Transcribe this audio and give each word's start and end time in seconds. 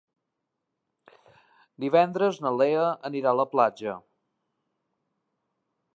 Divendres 1.85 2.41
na 2.47 2.53
Lea 2.63 2.87
anirà 3.11 3.35
a 3.35 3.39
la 3.43 3.47
platja. 3.55 3.97